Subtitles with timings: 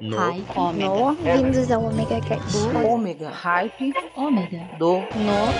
[0.00, 0.16] No.
[0.16, 0.44] Hype.
[0.56, 0.88] Ômega.
[0.88, 2.56] No, vindos ao Omega Cast.
[2.86, 3.30] Ômega.
[3.30, 3.92] Hype.
[4.16, 4.68] Ômega.
[4.78, 4.98] Do.
[4.98, 5.54] No,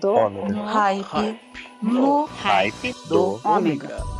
[0.00, 0.48] do, Ômega.
[0.52, 0.64] No.
[0.66, 1.40] Hype.
[1.82, 2.24] No.
[2.26, 3.40] Hype Do.
[3.44, 4.17] Ômega.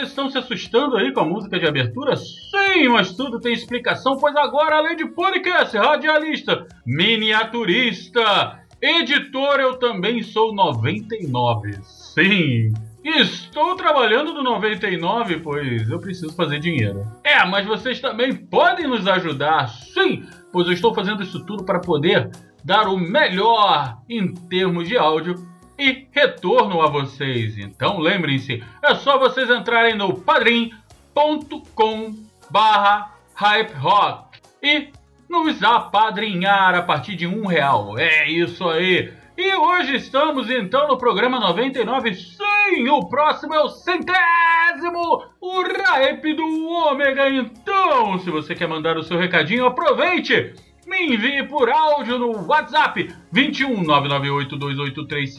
[0.00, 2.16] Vocês estão se assustando aí com a música de abertura?
[2.16, 10.22] Sim, mas tudo tem explicação, pois agora, além de podcast, radialista, miniaturista, editor, eu também
[10.22, 11.82] sou 99.
[11.82, 12.72] Sim!
[13.04, 17.02] Estou trabalhando no 99, pois eu preciso fazer dinheiro.
[17.22, 21.78] É, mas vocês também podem nos ajudar, sim, pois eu estou fazendo isso tudo para
[21.78, 22.30] poder
[22.64, 25.49] dar o melhor em termos de áudio
[25.80, 27.58] e retorno a vocês.
[27.58, 32.14] Então lembrem-se, é só vocês entrarem no padrim.com
[32.50, 34.88] barra hype rock e
[35.28, 37.98] nos apadrinhar a partir de um real.
[37.98, 39.10] É isso aí.
[39.38, 42.14] E hoje estamos então no programa 99.
[42.14, 47.30] Sim, o próximo é o centésimo, o Hype do Ômega.
[47.30, 50.52] Então, se você quer mandar o seu recadinho, aproveite.
[50.90, 55.36] Me envie por áudio no WhatsApp 21 998 283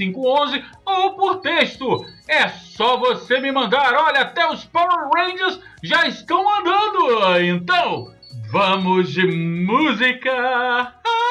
[0.85, 2.05] ou por texto.
[2.25, 3.93] É só você me mandar.
[3.93, 7.37] Olha, até os Power Rangers já estão mandando.
[7.43, 8.13] Então,
[8.49, 10.31] vamos de música.
[10.31, 11.30] Ah!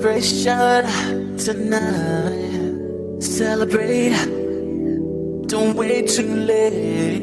[0.00, 3.22] Celebration tonight.
[3.22, 4.16] Celebrate,
[5.46, 7.20] don't wait too late.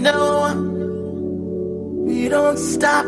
[0.00, 0.54] No,
[2.06, 3.07] we don't stop.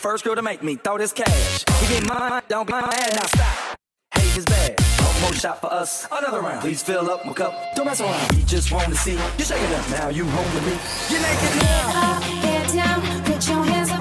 [0.00, 1.64] First girl to make me throw this cash.
[1.82, 3.76] We get mine, don't get mad, now stop.
[4.14, 4.80] Hate is bad.
[4.80, 6.62] One more shot for us, another round.
[6.62, 8.34] Please fill up my cup, don't mess around.
[8.34, 9.90] We just want to see you shake it up.
[9.90, 10.76] Now you home with me.
[11.10, 12.16] You're naked now.
[12.16, 13.99] up, get down, put your hands up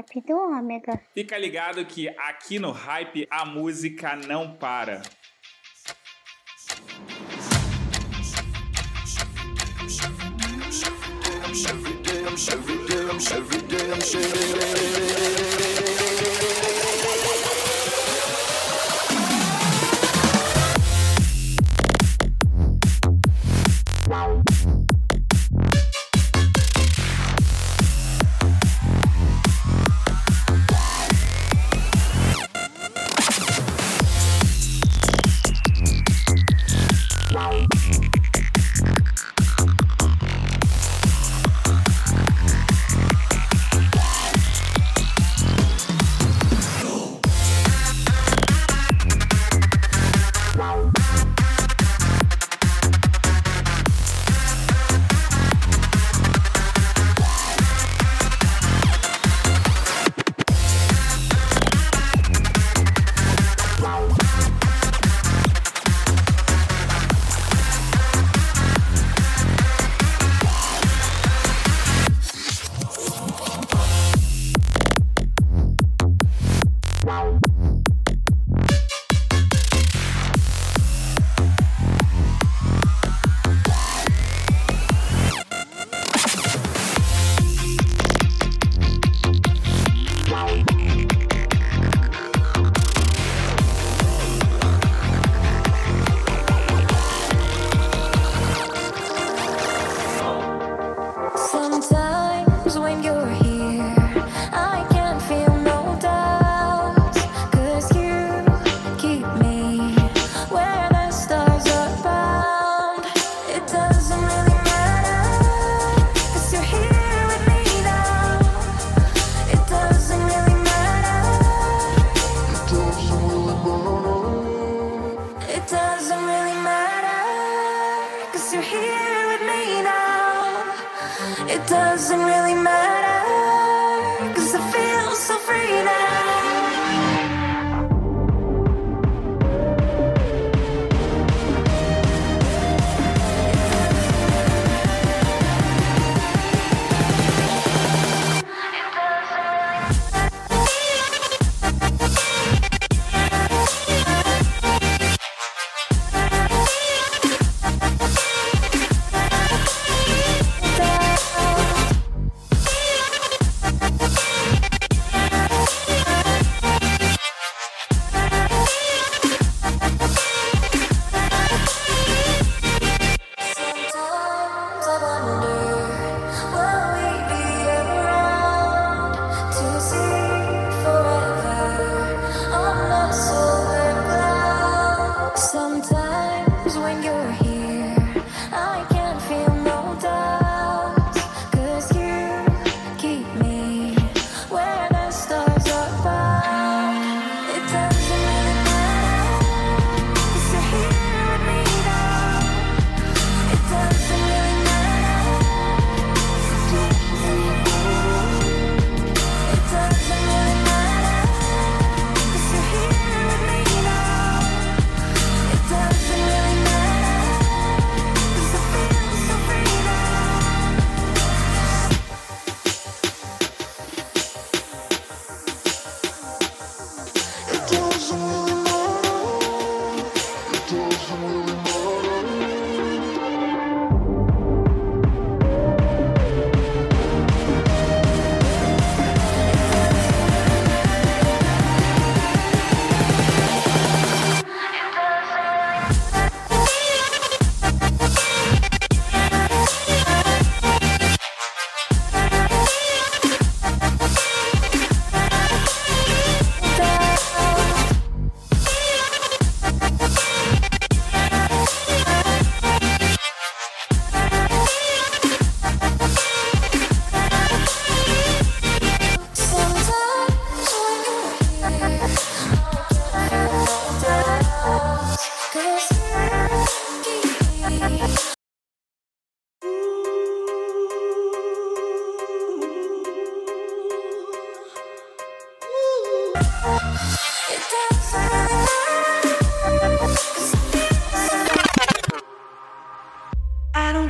[0.00, 1.00] hype do Ômega.
[1.14, 5.02] Fica ligado que aqui no Hype a música não para.
[11.62, 13.90] Every day, every day, every day,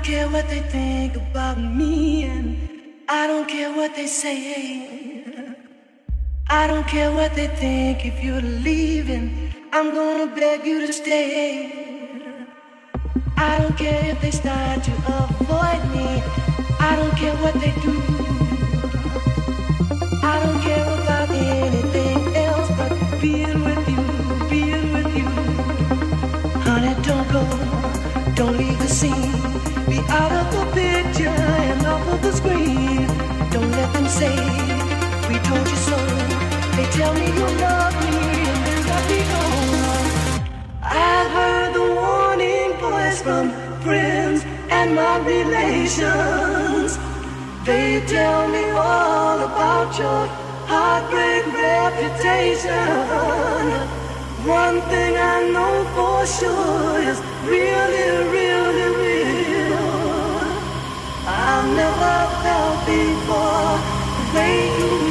[0.01, 5.45] don't care what they think about me, and I don't care what they say.
[6.49, 9.53] I don't care what they think if you're leaving.
[9.75, 12.47] I'm gonna beg you to stay.
[13.37, 16.23] I don't care if they start to avoid me.
[16.81, 18.20] I don't care what they do.
[44.81, 46.99] And my relations.
[47.67, 50.23] They tell me all about your
[50.73, 52.87] heartbreak reputation.
[54.63, 57.19] One thing I know for sure is
[57.53, 59.87] really, really real.
[61.27, 63.73] I've never felt before
[64.17, 65.10] the way you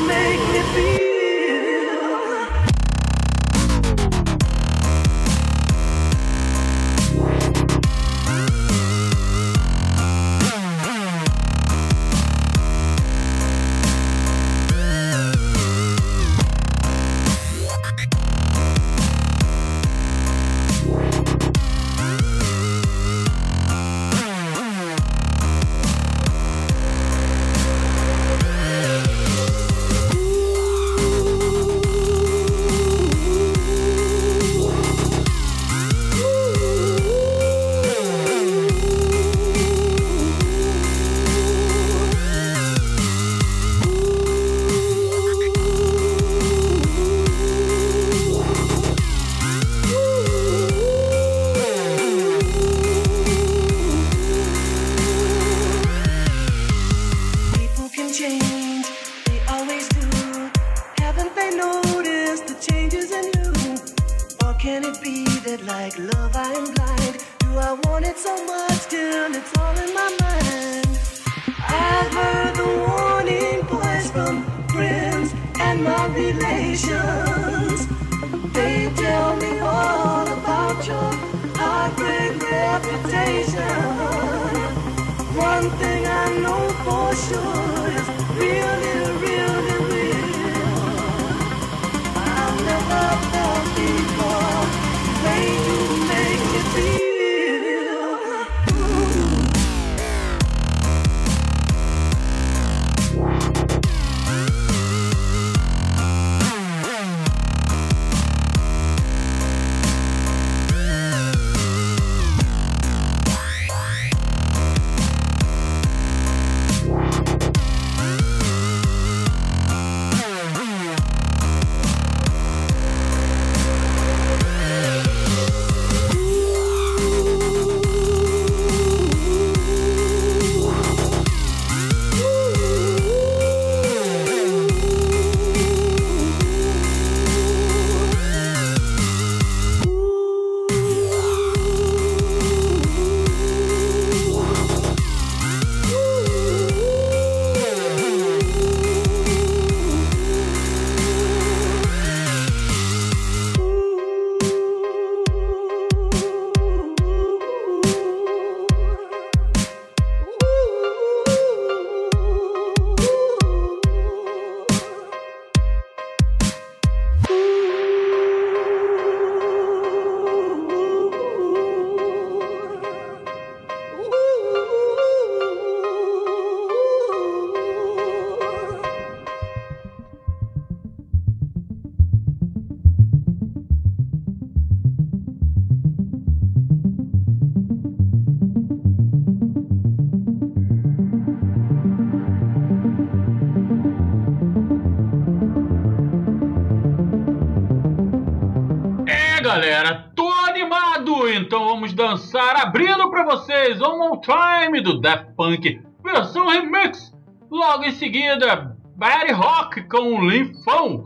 [203.30, 207.14] vocês One More Time do Daft Punk, versão remix.
[207.52, 211.04] Logo em seguida, Barry Rock com Linfão.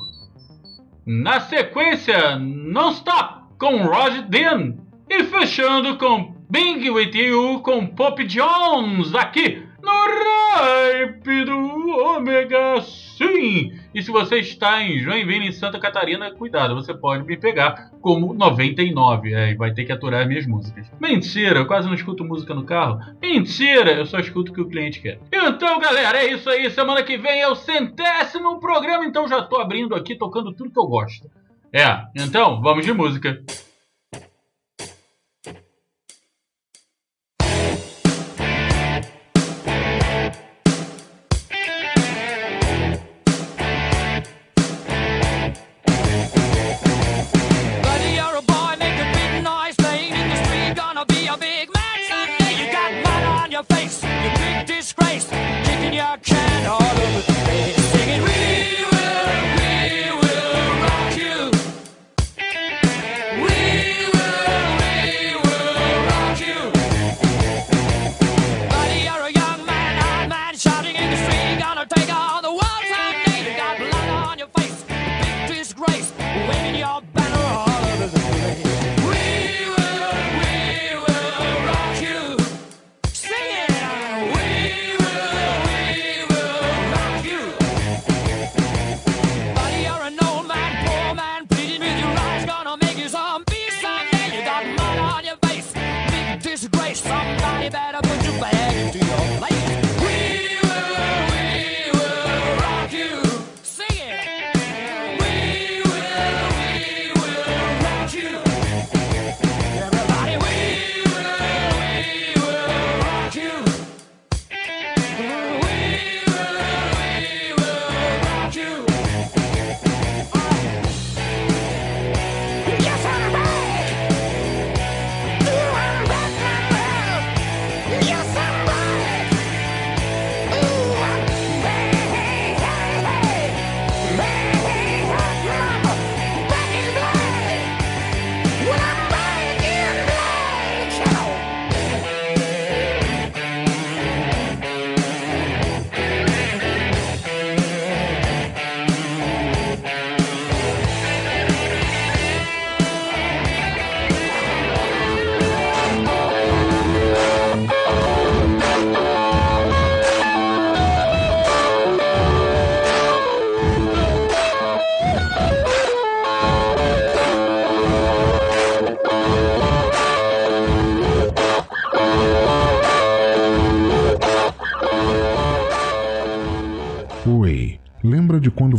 [1.06, 4.76] Na sequência, Non Stop com Roger Dean.
[5.10, 13.74] E fechando com Bing With You com Pop Jones aqui no Ripe do Omega Sim.
[13.94, 18.34] E se você está em Joinville, em Santa Catarina, cuidado, você pode me pegar como
[18.34, 19.34] 99.
[19.34, 20.92] É, e vai ter que aturar minhas músicas.
[21.00, 23.00] Mentira, eu quase não escuto música no carro.
[23.22, 25.20] Mentira, eu só escuto o que o cliente quer.
[25.32, 26.70] Então, galera, é isso aí.
[26.72, 30.80] Semana que vem é o centésimo programa, então já tô abrindo aqui, tocando tudo que
[30.80, 31.30] eu gosto.
[31.72, 33.42] É, então, vamos de música.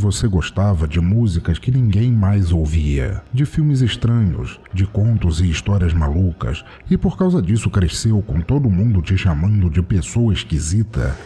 [0.04, 3.22] Você gostava de músicas que ninguém mais ouvia?
[3.32, 8.68] De filmes estranhos, de contos e histórias malucas, e por causa disso cresceu com todo
[8.68, 11.16] mundo te chamando de pessoa esquisita?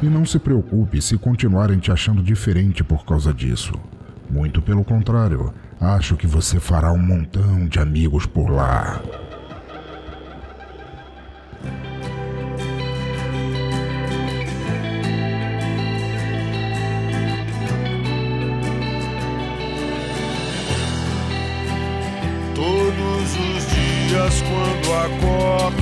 [0.00, 3.72] E não se preocupe se continuarem te achando diferente por causa disso.
[4.30, 9.00] Muito pelo contrário, acho que você fará um montão de amigos por lá.
[22.54, 25.77] Todos os dias quando acordo,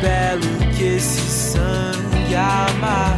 [0.00, 3.17] belo que esse sangue amargo.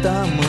[0.00, 0.47] 大梦。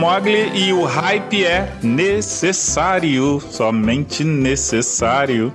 [0.00, 5.52] Mogli e o hype é necessário, somente necessário.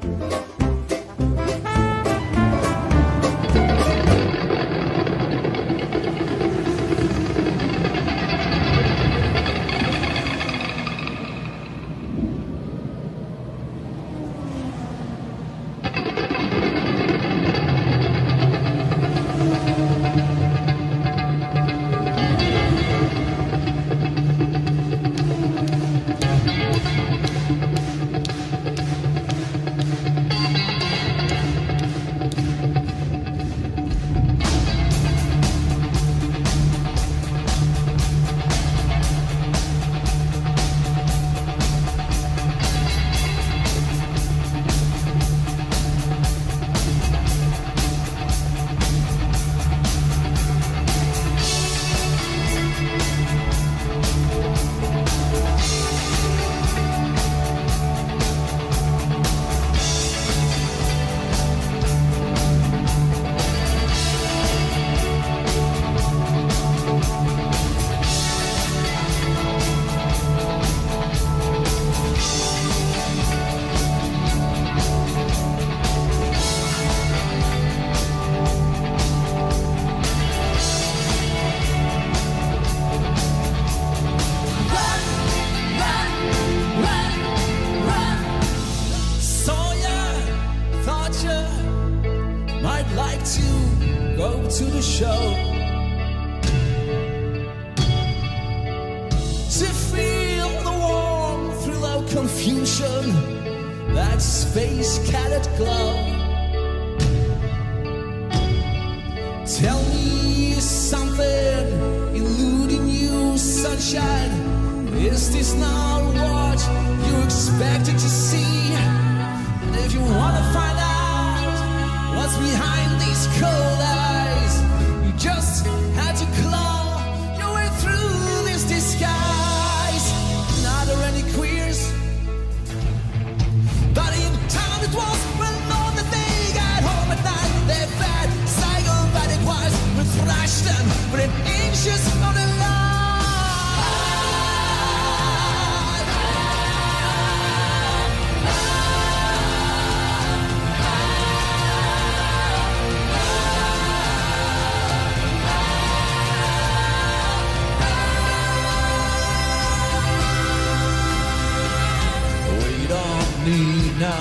[163.45, 164.19] need no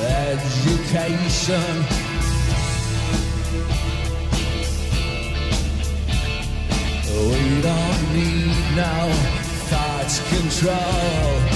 [0.00, 1.74] education.
[7.10, 9.10] We don't need no
[9.68, 11.53] thought control.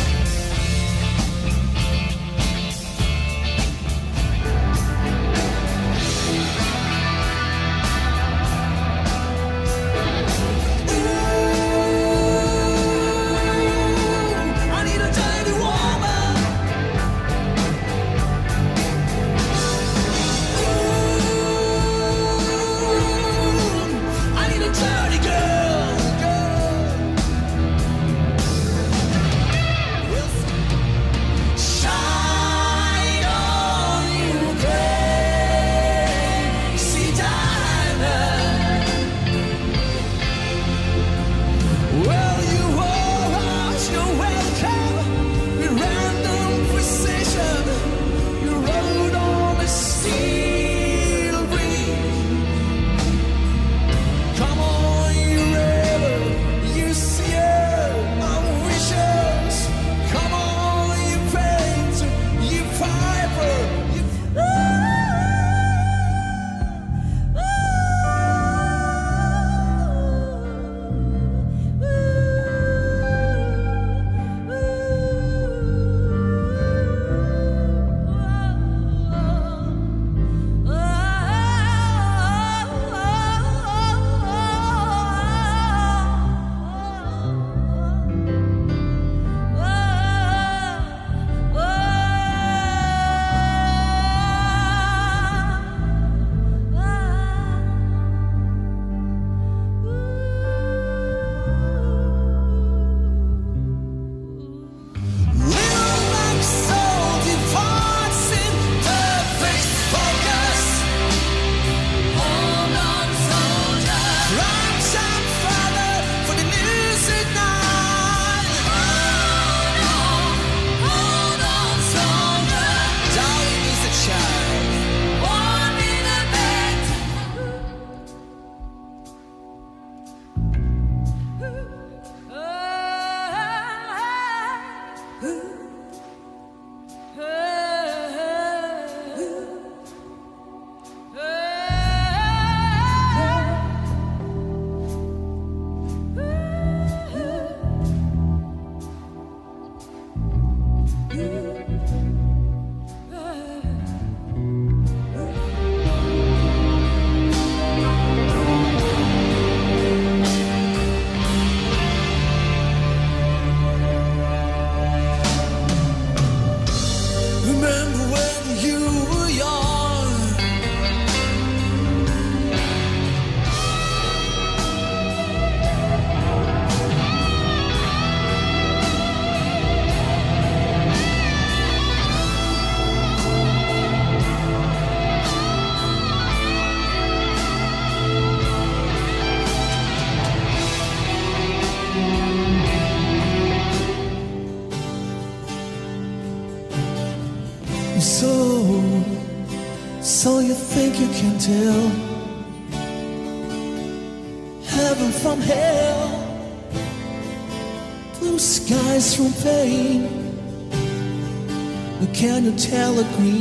[212.69, 213.38] tell a green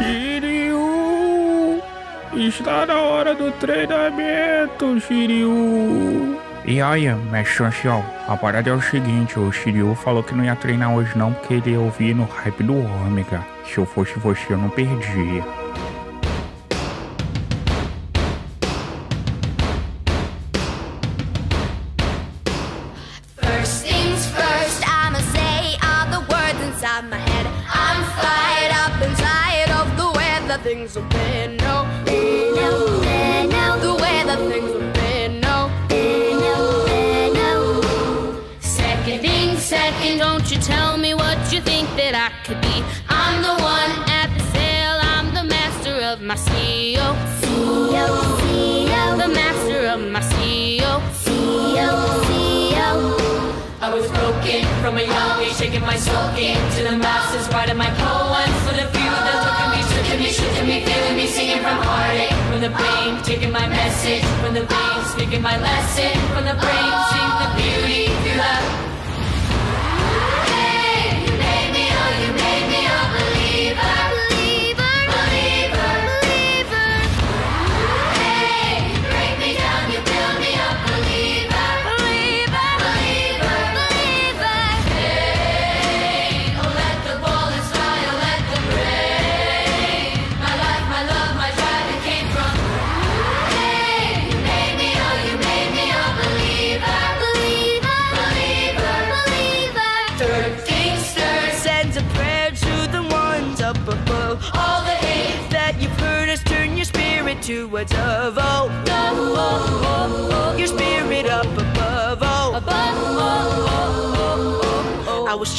[0.00, 1.82] Shiryu!
[2.32, 6.40] Está na hora do treinamento, Shiryu!
[6.64, 10.56] E aí, mestre ancião, a parada é o seguinte, o Shiryu falou que não ia
[10.56, 13.44] treinar hoje não porque ele ia ouvir no hype do Ômega.
[13.66, 15.44] Se eu fosse você, eu não perdia.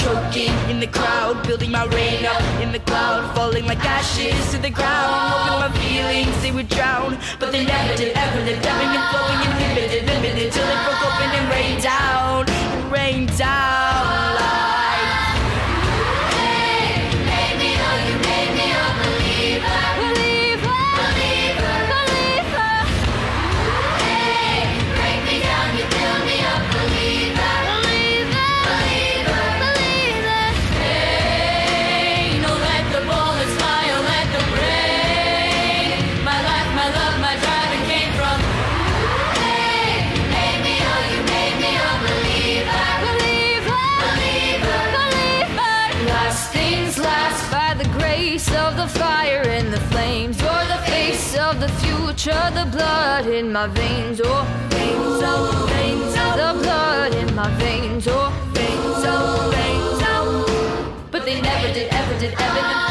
[0.02, 4.58] choking in the crowd, building my rain up in the cloud, falling like ashes to
[4.58, 5.14] the ground.
[5.34, 8.18] Hoping my feelings they would drown, but they never did.
[8.18, 12.46] Ever lived, ebbing and flowing, inhibited, limited, till it broke open and rained down,
[12.92, 13.91] rained down.
[52.22, 54.22] Future, the blood in my veins.
[54.24, 58.08] Oh, veins, oh, veins, oh, the blood in my veins.
[58.08, 61.08] Oh, veins, oh, veins, oh.
[61.12, 62.91] But they never did, ever did, ebb and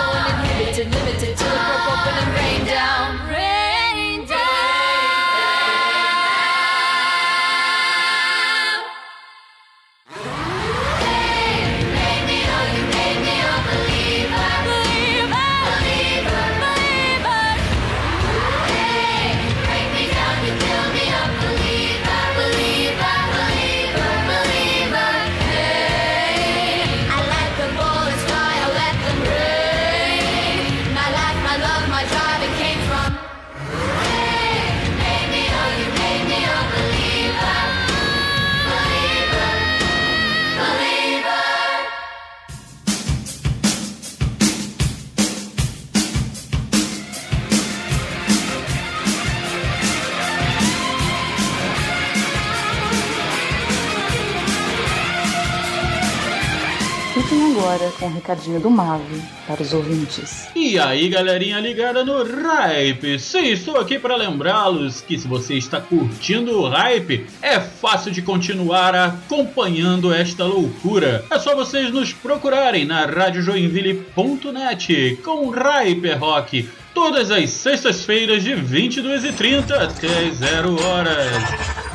[57.22, 60.48] Fiquem agora com o recadinho do Mave para os ouvintes.
[60.56, 63.18] E aí, galerinha ligada no Hype.
[63.18, 68.22] Sim, estou aqui para lembrá-los que se você está curtindo o Hype, é fácil de
[68.22, 71.22] continuar acompanhando esta loucura.
[71.30, 76.70] É só vocês nos procurarem na radiojoinville.net com Hyper Rock.
[76.94, 81.89] Todas as sextas-feiras de 22h30 até 0 horas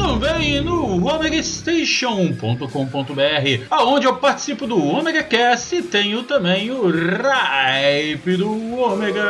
[0.00, 8.78] também no omegastation.com.br, aonde eu participo do Omega Cast e tenho também o Hype do
[8.78, 9.22] Ômega.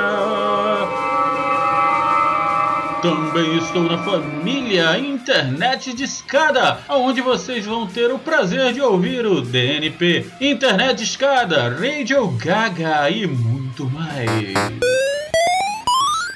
[3.03, 9.41] Também estou na família Internet Escada, onde vocês vão ter o prazer de ouvir o
[9.41, 15.00] DNP, Internet Escada, Radio Gaga e muito mais.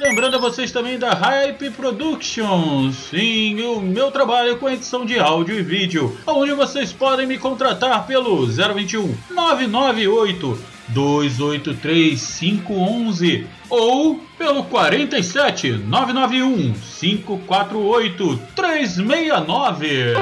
[0.01, 5.59] Lembrando a vocês também da Hype Productions, sim, o meu trabalho com edição de áudio
[5.59, 15.73] e vídeo, onde vocês podem me contratar pelo 021 998 283 511 ou pelo 47
[15.73, 20.15] 991 548 369.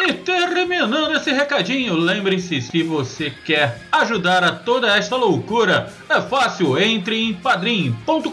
[0.00, 6.78] E terminando esse recadinho, lembrem-se, se você quer ajudar a toda esta loucura, é fácil,
[6.78, 8.32] entre em padrim.com.br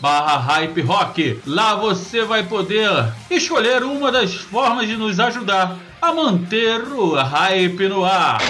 [0.00, 1.40] barra hype rock.
[1.44, 2.88] Lá você vai poder
[3.28, 8.40] escolher uma das formas de nos ajudar a manter o hype no ar.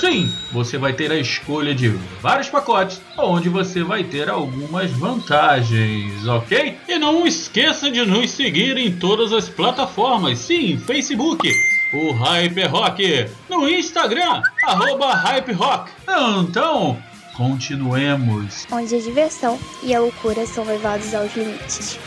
[0.00, 1.88] Sim, você vai ter a escolha de
[2.20, 6.78] vários pacotes, onde você vai ter algumas vantagens, ok?
[6.86, 11.50] E não esqueça de nos seguir em todas as plataformas, sim, Facebook,
[11.92, 15.90] o Hype Rock, no Instagram, arroba Hype Rock.
[16.40, 16.96] Então,
[17.34, 18.66] continuemos.
[18.70, 21.98] Onde a diversão e a loucura são levados aos limites.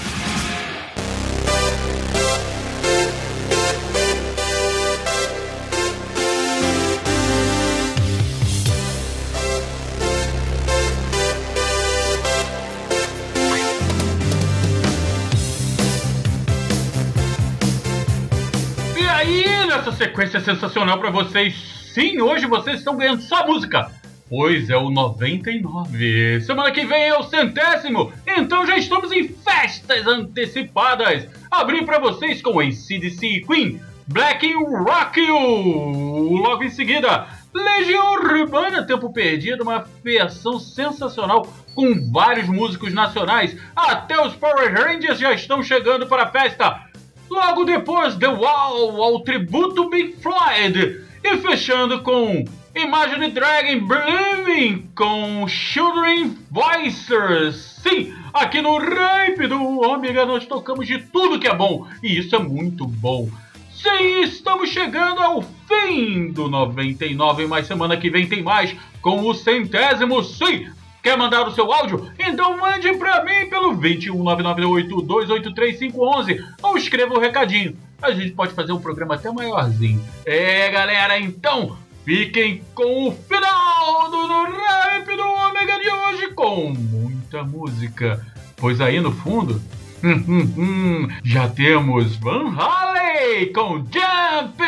[20.02, 21.54] Sequência sensacional pra vocês,
[21.93, 23.91] sim, hoje vocês estão ganhando só música.
[24.28, 26.41] Pois é o 99.
[26.41, 31.28] Semana que vem é o centésimo, então já estamos em festas antecipadas.
[31.52, 36.36] Abri pra vocês com ACDC e Queen, Black Rock You.
[36.38, 43.56] Logo em seguida, Legião Urbana Tempo Perdido, uma versão sensacional com vários músicos nacionais.
[43.76, 46.89] Até os Power Rangers já estão chegando para a festa.
[47.32, 51.02] Logo depois, The Wall, ao tributo Big Floyd.
[51.24, 52.44] E fechando com
[52.76, 57.80] Imagine Dragon Believing com Children Voices.
[57.82, 61.88] Sim, aqui no Rape do Ômega nós tocamos de tudo que é bom.
[62.04, 63.30] E isso é muito bom.
[63.74, 69.34] Sim, estamos chegando ao fim do 99, mas semana que vem tem mais com o
[69.34, 70.22] centésimo.
[70.22, 70.68] Sim,
[71.02, 72.12] Quer mandar o seu áudio?
[72.20, 77.76] Então mande pra mim pelo 21998283511 ou escreva o recadinho.
[78.02, 79.99] A gente pode fazer um programa até maiorzinho.
[80.26, 81.76] É, galera, então
[82.06, 88.24] fiquem com o final do, do Rap do Ômega de hoje com muita música.
[88.58, 89.60] Pois aí no fundo,
[90.04, 94.62] hum, hum, hum, já temos Van Halen com Jump.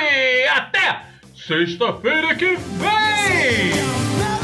[0.51, 1.03] Até
[1.35, 4.42] sexta-feira que vem!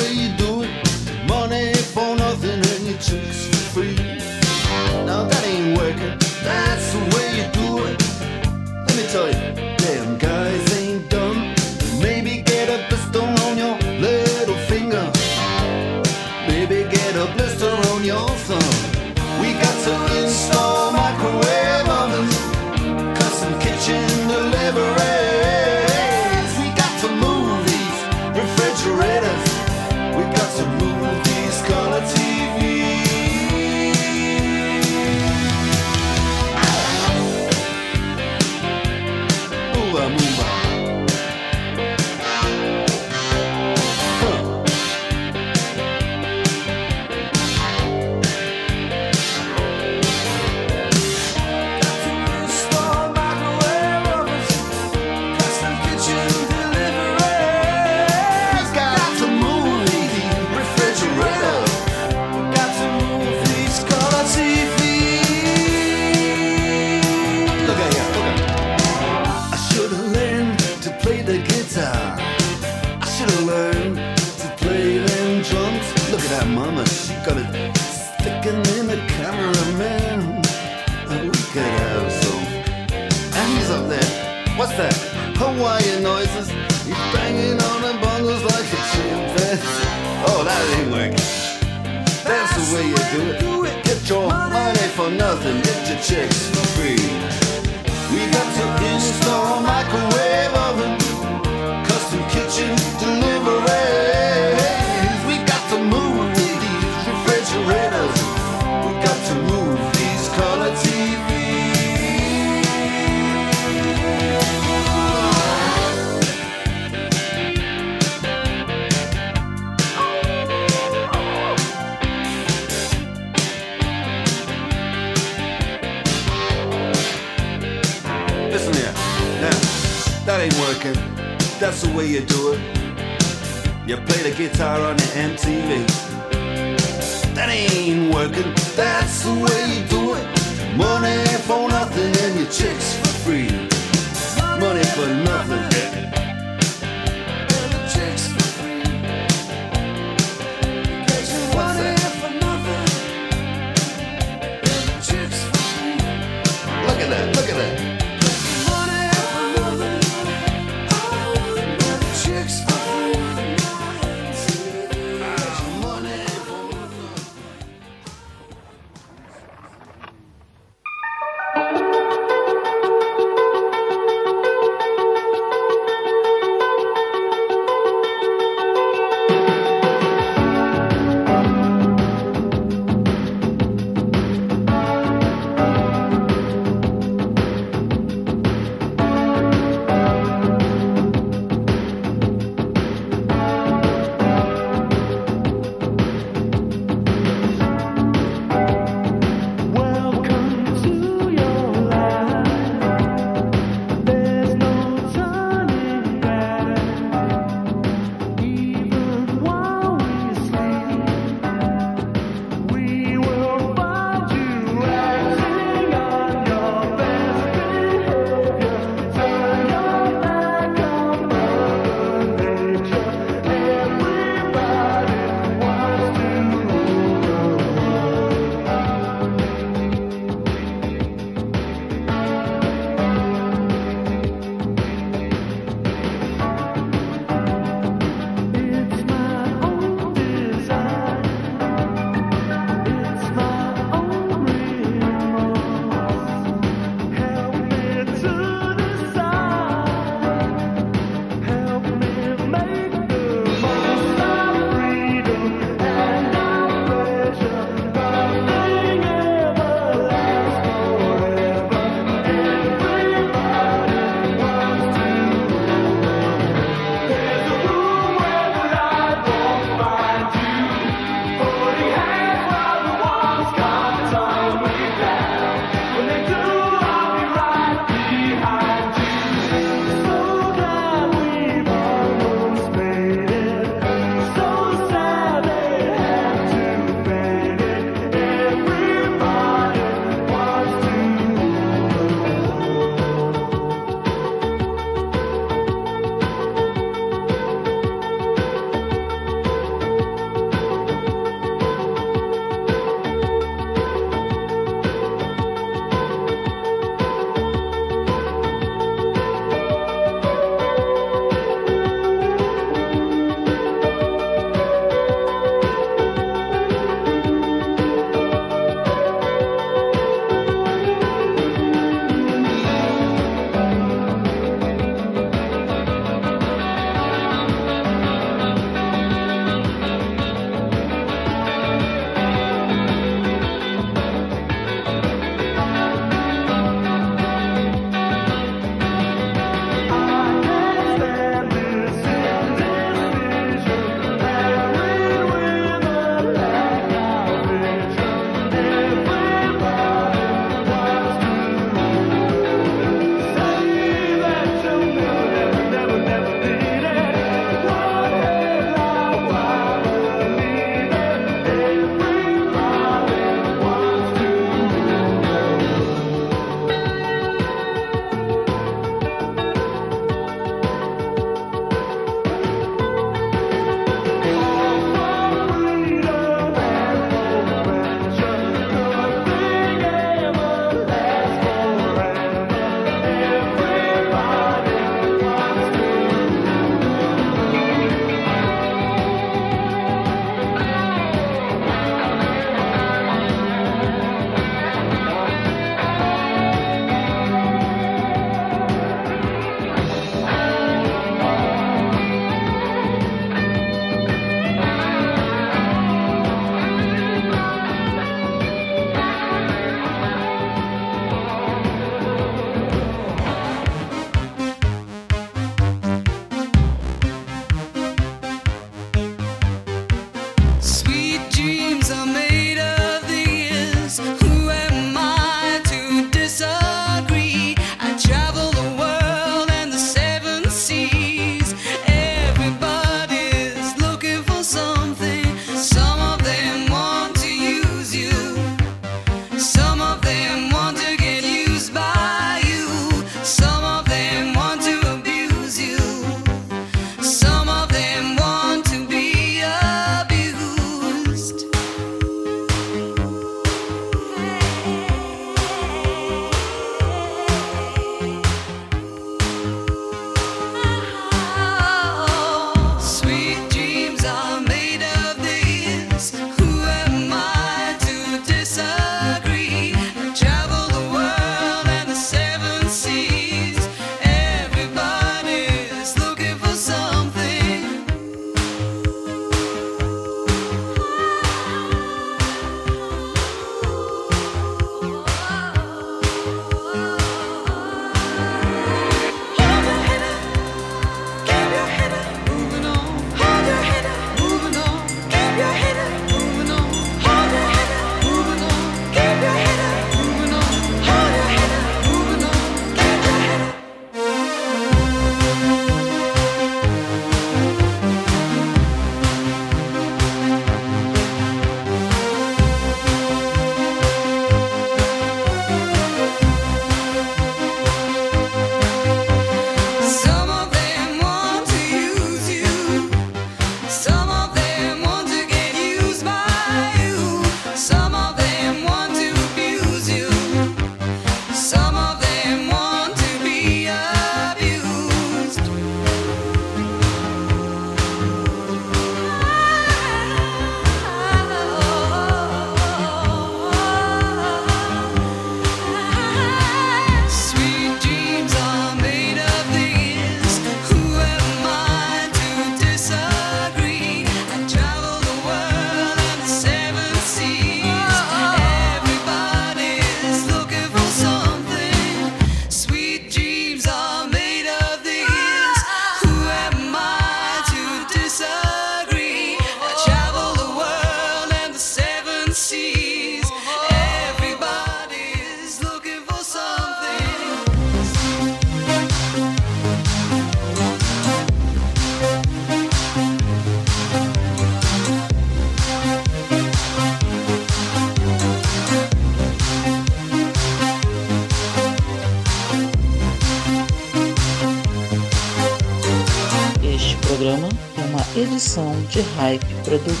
[598.93, 600.00] De Hype Production.